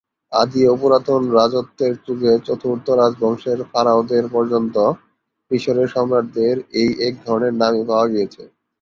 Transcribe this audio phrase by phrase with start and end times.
[0.31, 4.75] আদি ও পুরাতন রাজত্বের যুগে চতুর্থ রাজবংশের ফারাওদের পর্যন্ত
[5.51, 8.43] মিশরের সম্রাটদের এই একধরনের নামই পাওয়া গিয়েছে।